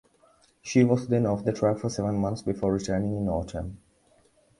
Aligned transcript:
She 0.63 0.83
was 0.83 1.07
then 1.09 1.27
off 1.27 1.45
the 1.45 1.53
track 1.53 1.77
for 1.77 1.87
seven 1.91 2.15
months 2.17 2.41
before 2.41 2.73
returning 2.73 3.15
in 3.15 3.29
autumn. 3.29 3.77